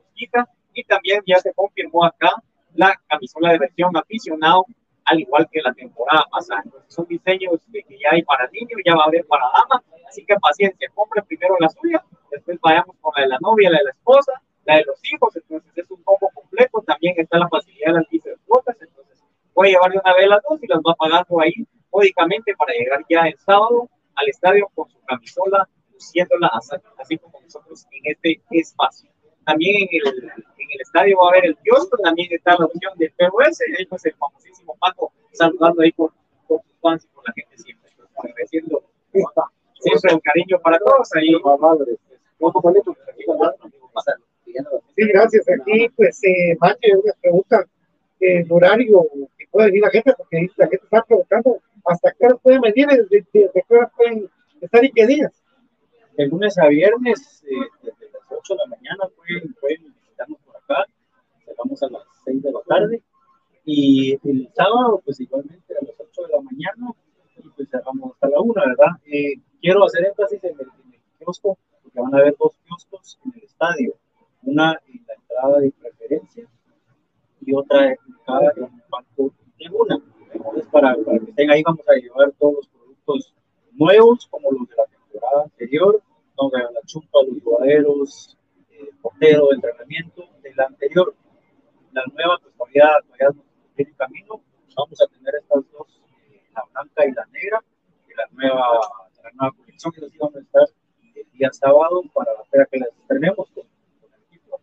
[1.11, 2.31] también ya se confirmó acá
[2.73, 4.65] la camisola de versión aficionado,
[5.05, 6.63] al igual que la temporada pasada.
[6.87, 10.35] Son diseños que, ya hay para niños, ya va a haber para damas, así que
[10.35, 13.91] paciencia, compre primero la suya, después vayamos con la de la novia, la de la
[13.91, 14.31] esposa,
[14.65, 18.37] la de los hijos, entonces es un combo completo, también está la facilidad de las
[18.45, 19.21] cuotas, entonces
[19.53, 21.53] puede llevar de una vez las dos y las va pagando ahí
[21.91, 26.51] módicamente para llegar ya el sábado al estadio con su camisola, luciéndola
[26.97, 29.09] así, como nosotros en este espacio.
[29.45, 30.31] También en el,
[30.73, 34.05] el estadio va a haber el kiosco, también está la opción del POS, ahí pues
[34.05, 36.11] el famosísimo Paco saludando ahí por,
[36.47, 38.83] por sus fans y por la gente siempre, pues, agradeciendo
[39.79, 41.35] siempre el cariño para todos ahí.
[44.95, 45.45] Sí, gracias.
[45.49, 47.65] Aquí, pues, eh, Mache, una pregunta,
[48.19, 49.07] eh, el horario
[49.37, 52.87] que puede venir la gente, porque la gente está preguntando hasta qué hora pueden venir,
[52.87, 54.29] desde, desde qué hora pueden
[54.59, 55.31] estar y qué días.
[56.17, 59.90] De lunes a viernes, eh, desde las 8 de la mañana, pueden, pueden.
[61.61, 63.03] Cerramos a las 6 de la tarde.
[63.65, 66.91] Y el sábado, pues igualmente a las 8 de la mañana,
[67.37, 68.97] y pues cerramos hasta la 1, ¿verdad?
[69.05, 73.19] Eh, quiero hacer énfasis en el, en el kiosco, porque van a haber dos kioscos
[73.25, 73.93] en el estadio.
[74.43, 76.47] Una en la entrada de preferencia
[77.45, 80.01] y otra ubicada en el banco de una.
[80.33, 83.33] Entonces, para, para que estén ahí, vamos a llevar todos los productos
[83.73, 86.01] nuevos, como los de la temporada anterior,
[86.35, 88.37] vamos a llevar la chupa, los jugaderos,
[88.71, 91.13] el portero de entrenamiento de la anterior.
[91.93, 93.43] La nueva, pues todavía, todavía
[93.75, 94.41] tiene camino.
[94.75, 96.01] Vamos a tener estas dos,
[96.31, 97.63] eh, la blanca y la negra,
[98.07, 98.65] de la nueva,
[99.23, 100.63] la nueva colección, que así vamos a estar
[101.15, 103.65] el día sábado para, para que las estrenemos con,
[103.99, 104.61] con el equipo.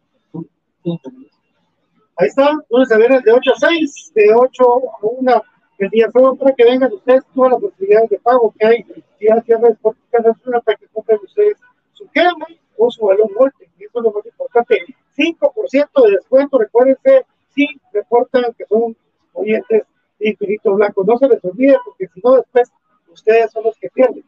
[2.16, 5.42] Ahí está, lunes a viernes de 8 a 6, de 8 a 1
[5.78, 8.86] el día sábado para que vengan ustedes todas las posibilidades de pago que hay.
[9.20, 10.02] Y a cierre Sporting
[10.46, 11.56] una para que compren ustedes
[11.92, 13.70] su quema o su balón golpe.
[13.78, 14.96] Y eso es lo más importante.
[15.18, 18.96] 5% de descuento, recuérdense, si reportan que son
[19.32, 19.82] oyentes
[20.18, 21.02] de Infinito Blanco.
[21.04, 22.70] No se les olvide porque si no después
[23.08, 24.24] ustedes son los que pierden.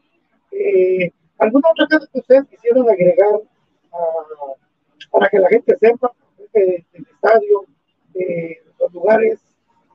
[0.51, 3.39] Eh, ¿Alguna otra cosa que ustedes quisieran agregar
[3.93, 4.53] ah,
[5.11, 6.11] para que la gente sepa
[6.53, 7.65] eh, del estadio,
[8.79, 9.39] los lugares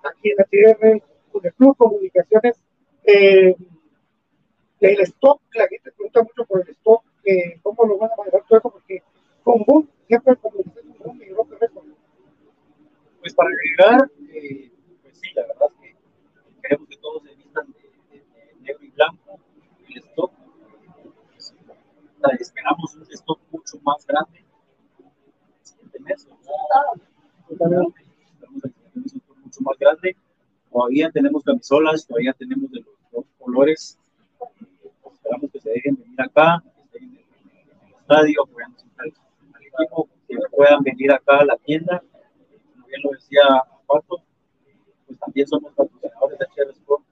[0.03, 0.99] aquí en la tierra,
[1.31, 2.57] con el Club Comunicaciones,
[3.05, 3.55] eh,
[4.81, 7.03] del stock, la gente pregunta mucho por el stock,
[7.63, 9.03] cómo lo van a manejar todo eso, porque
[9.43, 9.89] con Boom,
[13.21, 14.71] Pues para agregar, eh,
[15.03, 15.97] pues sí, la verdad es que
[16.63, 18.25] queremos que todos se vistan de,
[18.61, 19.41] negro y blanco.
[19.89, 20.33] El stock,
[21.35, 21.55] pues,
[22.41, 24.45] esperamos un stock mucho más grande
[25.59, 26.29] el siguiente mes.
[27.51, 27.95] Estamos
[28.65, 30.17] en un stock mucho más grande.
[30.71, 33.99] Todavía tenemos camisolas, todavía tenemos de los dos colores.
[34.61, 34.67] Eh,
[35.13, 37.25] esperamos que se dejen venir acá, que estén en el,
[37.81, 38.87] en el estadio, apoyando
[39.83, 42.03] equipo, que puedan venir acá a la tienda
[42.77, 43.43] como bien lo decía
[43.87, 44.23] Pato,
[45.07, 47.05] pues también somos patrocinadores de HR Sport,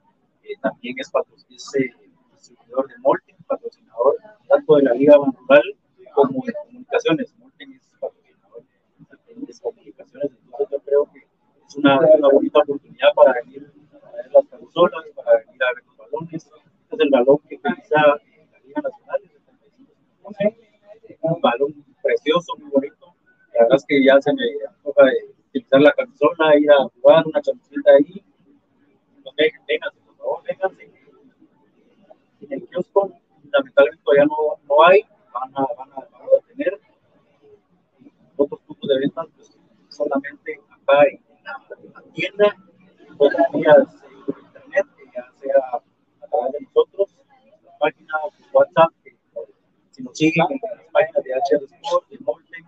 [0.42, 1.10] eh, también es,
[1.50, 1.90] es eh,
[2.32, 4.16] distribuidor de Molten, patrocinador
[4.48, 5.76] tanto de la Liga Rural
[6.14, 7.34] como de comunicaciones.
[7.38, 11.20] Molten es patrocinador de, de comunicaciones, entonces yo creo que
[11.66, 15.84] es una, una bonita oportunidad para venir a ver las consolas, para venir a ver
[15.86, 16.44] los balones.
[16.44, 19.94] Este es el balón que utiliza eh, la Liga Nacional, el 75.
[21.22, 23.14] un balón precioso, muy bonito.
[23.54, 27.40] La verdad es que ya se me de, utilizar la camisola, ir a jugar una
[27.40, 28.22] camiseta ahí,
[29.36, 30.90] vénganse, por favor, vénganse.
[32.40, 33.12] En el kiosco,
[33.50, 34.36] lamentablemente todavía no,
[34.68, 36.80] no hay, van a, van a, van a tener
[38.36, 39.56] otros puntos de venta, pues
[39.88, 42.56] solamente acá en la, en la tienda,
[43.18, 43.76] los días
[44.26, 45.82] por internet, que ya sea
[46.22, 47.16] a través de nosotros,
[47.64, 48.14] la página,
[48.52, 49.16] WhatsApp, que,
[49.90, 52.64] si nos siguen en las páginas de HR Sport, de Molten,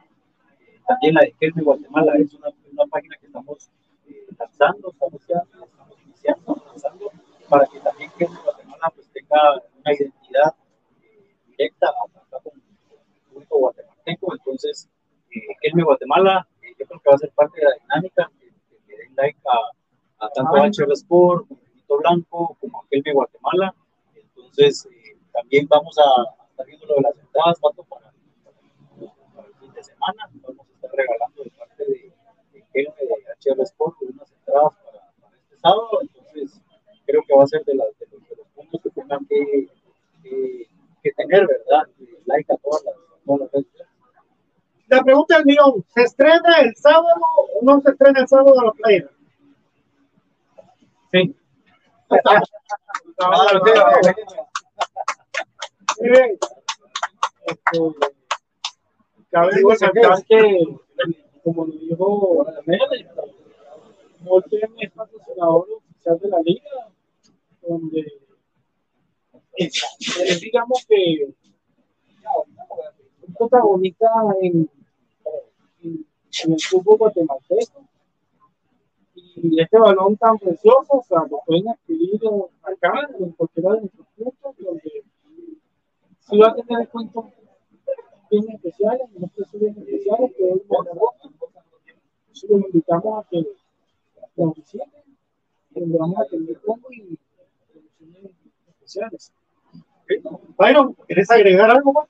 [0.60, 3.70] eh, también la de Kelme Guatemala, es una, una página que estamos
[4.08, 7.12] eh, lanzando, estamos, ya, estamos iniciando, lanzando,
[7.48, 10.54] para que también Kelme Guatemala pues, tenga una identidad
[11.02, 14.32] eh, directa acá con el público guatemalteco.
[14.34, 14.88] Entonces,
[15.30, 18.46] eh, Kelme Guatemala, eh, yo creo que va a ser parte de la dinámica, que,
[18.86, 23.12] le den like a, a tanto a HR Sport, como Benito Blanco, como a Kelme
[23.12, 23.74] Guatemala.
[24.14, 28.12] Entonces, eh, también vamos a, a estar viendo lo de las entradas, tanto para,
[29.34, 32.12] para el fin de semana, vamos a estar regalando de parte de,
[32.52, 35.98] de Kelme de HR Sport unas entradas para, para este sábado.
[36.00, 36.60] Entonces,
[37.04, 39.68] creo que va a ser de, las, de, los, de los puntos que tengan que,
[40.22, 40.66] que,
[41.02, 41.88] que tener, ¿verdad?
[42.00, 43.96] Eh, Like a todas las, a todas las redes sociales.
[44.88, 47.08] La pregunta del millón, ¿se estrena el sábado
[48.06, 49.10] estrena el sábado la playa?
[51.12, 51.36] Sí.
[55.98, 56.38] Muy bien.
[57.46, 57.78] Este,
[59.30, 60.78] cabe resaltar que,
[61.42, 63.08] como lo dijo Daniel,
[64.20, 66.88] Molten es patrocinador oficial de la liga,
[67.62, 68.20] donde
[69.54, 71.32] es, es, digamos que
[73.22, 74.08] un protagonista
[74.42, 74.68] en,
[75.82, 76.06] en,
[76.44, 77.86] en el fútbol guatemalteco.
[79.36, 82.20] Y este balón tan precioso, o sea, lo pueden adquirir
[82.62, 85.04] acá, en cualquiera de nuestros puntos, donde
[86.20, 87.20] si va a tener en cuenta
[88.30, 90.62] bien especiales, unos precios bien especiales que hoy
[92.48, 93.46] los invitamos a que
[94.36, 94.88] nos visiten,
[95.70, 97.18] donde vamos a tener combo y
[97.72, 98.32] promociones
[98.68, 99.32] especiales.
[100.56, 102.08] Byron, ¿quieres agregar algo más?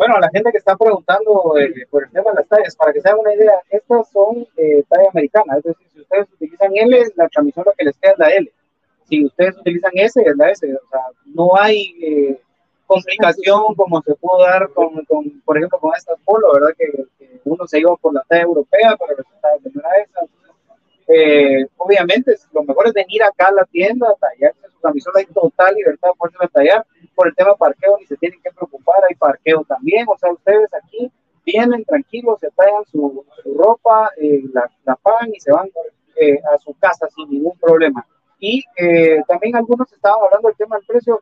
[0.00, 2.90] Bueno, a la gente que está preguntando eh, por el tema de las tallas, para
[2.90, 6.74] que se hagan una idea, estas son eh, talla americana, es decir, si ustedes utilizan
[6.74, 8.52] L, la camisola que les queda es la L.
[9.04, 10.74] Si ustedes utilizan S, es la S.
[10.74, 12.40] O sea, no hay eh,
[12.86, 16.74] complicación como se pudo dar con, con, por ejemplo, con estas polo, ¿verdad?
[16.78, 16.86] Que,
[17.18, 20.20] que, uno se iba por la talla europea, pero resulta que no era esa.
[21.08, 25.74] Eh, obviamente, lo mejor es venir acá a la tienda, tallarse su camisola en total
[25.74, 26.86] libertad, poderse tallar.
[27.14, 28.69] Por el tema parqueo, ni se tienen que preocupar,
[29.08, 30.06] hay parqueo también.
[30.08, 31.10] O sea, ustedes aquí
[31.44, 35.68] vienen tranquilos, se tallan su, su ropa, eh, la, la, pagan y se van
[36.16, 38.06] eh, a su casa sin ningún problema.
[38.38, 41.20] Y eh, también algunos estaban hablando del tema del precio,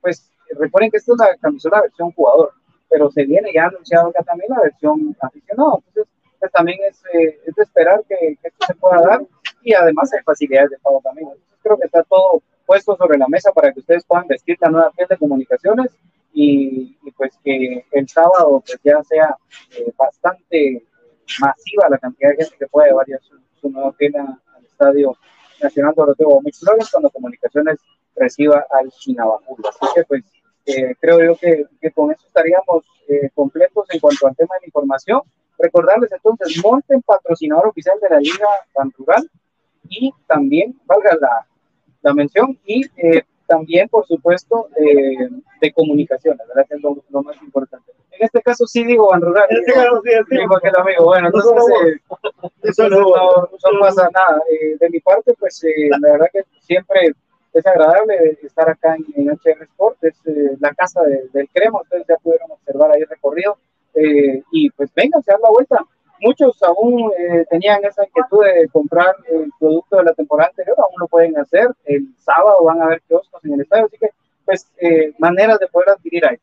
[0.00, 2.52] pues recuerden que esta es la camisola versión jugador,
[2.88, 5.82] pero se viene ya anunciado acá también la versión aficionado.
[5.86, 9.22] Entonces, pues también es, eh, es, de esperar que, que, esto se pueda dar
[9.62, 11.28] y además hay facilidades de pago también.
[11.28, 14.70] Entonces, creo que está todo puesto sobre la mesa para que ustedes puedan vestir la
[14.70, 15.90] nueva piel de comunicaciones
[16.40, 19.36] y, y pues que el sábado pues ya sea
[19.76, 20.86] eh, bastante
[21.38, 25.16] masiva la cantidad de gente que puede llevar ya su, su nueva al Estadio
[25.62, 27.78] Nacional Doroteo Flores cuando comunicaciones
[28.16, 29.62] reciba al Chinabajul.
[29.68, 30.24] Así que pues
[30.64, 34.60] eh, creo yo que, que, con eso estaríamos eh, completos en cuanto al tema de
[34.62, 35.20] la información.
[35.58, 39.30] Recordarles entonces, Monten, patrocinador oficial de la Liga Ban Rural,
[39.90, 41.46] y también, valga la,
[42.00, 45.28] la mención, y eh, también, por supuesto, eh,
[45.60, 46.66] de comunicaciones, ¿verdad?
[46.68, 47.90] Que es lo, lo, más importante.
[48.12, 51.04] En este caso sí digo Ban Rural, este digo, sí, sí, digo aquel amigo.
[51.04, 51.52] Bueno, entonces,
[51.84, 52.00] eh,
[52.62, 54.40] eso no, no, no, pasa nada.
[54.78, 55.60] de mi parte, pues,
[56.00, 57.12] la verdad que siempre
[57.52, 60.20] es agradable estar acá en, en HR Sport, es
[60.60, 63.58] la casa de, del Crema, ustedes ya pudieron observar ahí el recorrido
[63.94, 65.84] eh, y pues vengan, se dan la vuelta.
[66.20, 70.94] Muchos aún eh, tenían esa inquietud de comprar el producto de la temporada anterior, aún
[70.98, 71.68] lo pueden hacer.
[71.84, 74.10] El sábado van a haber kioscos en el estadio, así que
[74.44, 76.38] pues eh, maneras de poder adquirir ahí.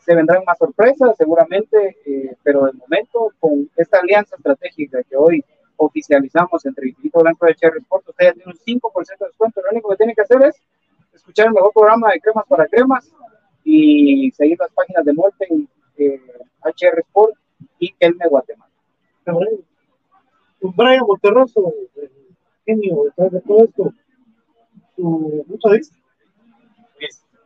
[0.00, 1.96] se vendrán más sorpresas seguramente,
[2.42, 5.44] pero de momento con esta alianza estratégica que hoy
[5.78, 9.62] oficializamos entre Infinito Blanco de HR Sport, ustedes tienen un 5% de descuento.
[9.62, 10.60] Lo único que tienen que hacer es
[11.14, 13.10] escuchar el mejor programa de cremas para cremas
[13.64, 15.68] y seguir las páginas de Molten
[15.98, 16.20] eh,
[16.64, 17.34] HR Sport
[17.78, 18.67] y Kelme Guatemala.
[20.60, 22.10] Un Brian Monterroso, el
[22.66, 23.92] genio detrás de todo esto,
[24.96, 25.44] su.
[25.60, 25.92] Pues,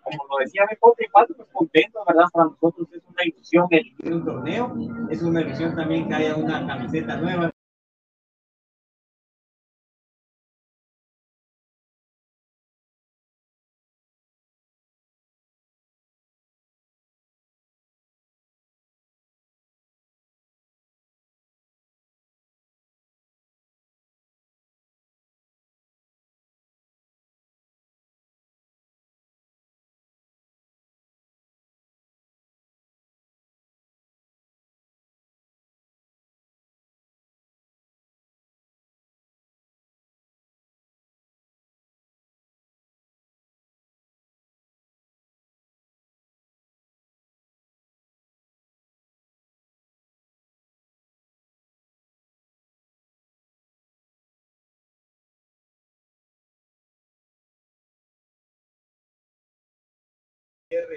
[0.05, 2.24] como lo decía Becote, falta pues contento, ¿verdad?
[2.33, 4.74] Para nosotros es una ilusión el, el torneo,
[5.11, 7.52] es una ilusión también que haya una camiseta nueva.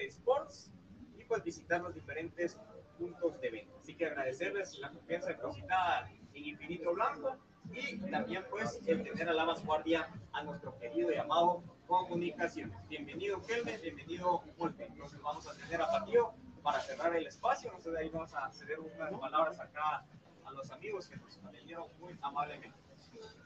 [0.08, 0.72] Sports
[1.18, 2.58] y pues visitar los diferentes
[2.98, 3.76] puntos de venta.
[3.82, 7.38] Así que agradecerles la confianza depositada en Infinito Blanco
[7.72, 12.76] y también pues el tener a la vanguardia a nuestro querido y amado Comunicaciones.
[12.90, 14.86] Bienvenido Kelme, bienvenido Multe.
[14.86, 16.34] Entonces vamos a tener a Patio
[16.64, 17.72] para cerrar el espacio.
[17.72, 20.04] Nosotros ahí vamos a ceder unas palabras acá
[20.46, 22.76] a los amigos que nos atendieron muy amablemente.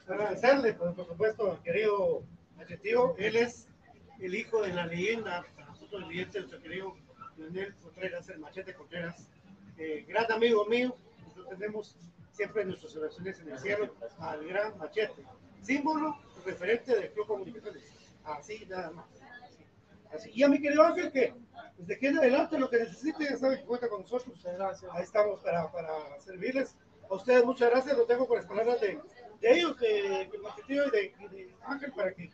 [0.08, 2.22] Agradecerle, por, supuesto, querido
[2.58, 3.14] adjetivo.
[3.18, 3.68] Él es
[4.20, 5.44] el hijo de la leyenda,
[5.90, 6.96] nosotros el leyenda, nuestro querido
[7.36, 9.26] Leonel Contreras, el Machete Contreras,
[9.76, 10.96] eh, gran amigo mío.
[11.24, 11.96] Nosotros tenemos
[12.32, 15.24] siempre en nuestras oraciones en el cielo al gran Machete,
[15.62, 17.82] símbolo referente del Club Comunicaciones.
[18.24, 19.06] Así nada más.
[20.14, 20.30] Así.
[20.32, 21.34] Y a mi querido Ángel, que
[21.78, 24.40] desde aquí en adelante lo que necesite, ya sabe que cuenta con nosotros.
[24.42, 24.90] Gracias.
[24.92, 26.76] Ahí estamos para, para servirles.
[27.10, 29.00] A ustedes muchas gracias, lo tengo con las palabras de,
[29.40, 32.30] de ellos, de, de de, de Ángel, para que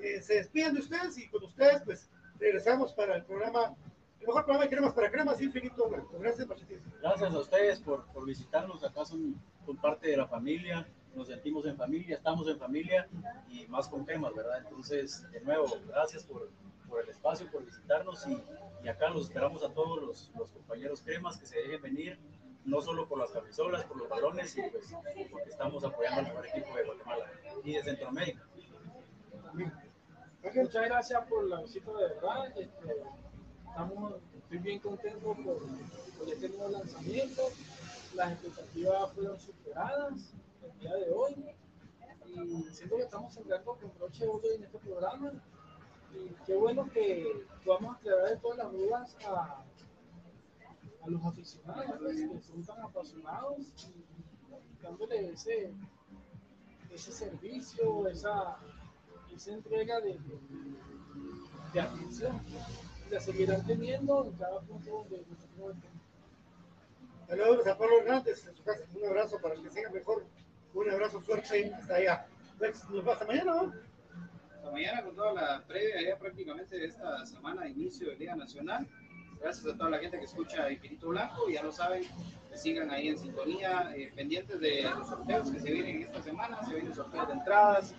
[0.00, 3.74] eh, se despidan de ustedes y con ustedes pues regresamos para el programa,
[4.20, 6.18] el mejor programa de cremas para cremas infinito blanco.
[6.18, 6.78] Gracias, Machetío.
[7.00, 8.82] Gracias a ustedes por, por visitarnos.
[8.84, 10.86] Acá son, son parte de la familia.
[11.14, 13.08] Nos sentimos en familia, estamos en familia
[13.48, 14.58] y más con temas, ¿verdad?
[14.58, 16.48] Entonces, de nuevo, gracias por,
[16.88, 18.40] por el espacio, por visitarnos y,
[18.84, 22.18] y acá los esperamos a todos los, los compañeros cremas que se dejen venir,
[22.64, 24.94] no solo por las camisolas, por los balones, y pues
[25.30, 27.24] porque estamos apoyando al mejor equipo de Guatemala
[27.64, 28.46] y de Centroamérica.
[30.42, 32.46] Muchas gracias por la visita de verdad.
[32.56, 33.02] Este,
[34.38, 37.42] estoy bien contento por, este nuevo lanzamiento.
[38.14, 40.32] Las expectativas fueron superadas
[40.62, 41.44] el día de hoy.
[42.26, 45.32] Y siento que estamos entrando con broche de oro en este programa.
[46.14, 49.64] Y qué bueno que podamos aclarar todas las dudas a,
[51.02, 55.72] a los aficionados que son tan apasionados y dándole ese
[56.96, 58.58] servicio, esa,
[59.38, 60.38] esa entrega de, de,
[61.72, 62.42] de atención.
[63.06, 65.76] Y la seguirán teniendo en cada punto donde nosotros.
[67.28, 68.82] Saludos a Pablo Hernández en su casa.
[68.94, 70.26] Un abrazo para que siga mejor.
[70.74, 72.26] Un abrazo fuerte hasta allá.
[72.58, 73.72] Pues, Nos vemos hasta mañana, ¿no?
[74.56, 78.34] Hasta mañana con toda la previa ya prácticamente de esta semana de inicio de Liga
[78.34, 78.88] Nacional.
[79.40, 81.48] Gracias a toda la gente que escucha Infinito Blanco.
[81.48, 82.02] Ya lo saben,
[82.50, 86.22] que sigan ahí en sintonía, eh, pendientes de los sorteos que se vienen en esta
[86.22, 86.64] semana.
[86.64, 87.94] Se vienen sorteos de entradas.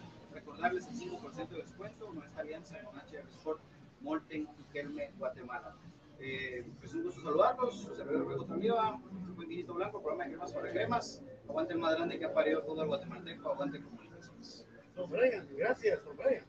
[0.60, 3.62] Recordarles el 5% de descuento, nuestra alianza con HR Sport,
[4.02, 5.74] Molten y Kelme, Guatemala.
[6.20, 7.82] Eh, pues un gusto saludarlos.
[7.82, 9.00] Su servidor Ruego Tramiva,
[9.36, 11.24] fue Infinito Blanco, programa de cremas para cremas.
[11.48, 13.50] Aguante el más grande que ha parido el fútbol guatemalteco.
[13.50, 14.66] Aguante comunicaciones.
[14.98, 16.44] Don Brian, gracias, don Brian.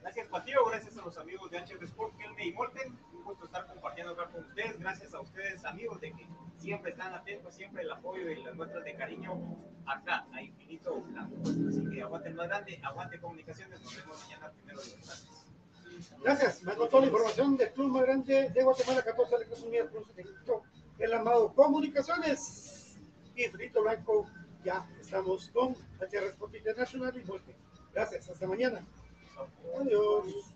[0.00, 0.66] Gracias, Patío.
[0.66, 2.98] Gracias a los amigos de HR Sport, Kelme y Molten.
[3.24, 4.78] Gusto estar compartiendo con ustedes.
[4.78, 8.84] Gracias a ustedes, amigos, de que siempre están atentos, siempre el apoyo y las muestras
[8.84, 11.36] de cariño acá, a Infinito Blanco.
[11.68, 13.82] Así que aguante más grande, aguante comunicaciones.
[13.82, 15.44] Nos vemos mañana primero de gracias.
[16.22, 16.62] Gracias.
[16.62, 19.88] Me toda la información del club más grande de Guatemala, 14 Lecos Unidas,
[20.98, 22.98] el amado Comunicaciones.
[23.36, 24.30] Y Frito Blanco,
[24.64, 27.56] ya estamos con HR Sport International y Muerte.
[27.92, 28.28] Gracias.
[28.28, 28.84] Hasta mañana.
[29.80, 30.53] Adiós.